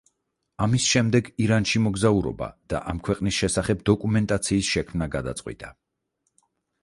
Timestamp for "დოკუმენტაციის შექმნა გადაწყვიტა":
3.91-5.73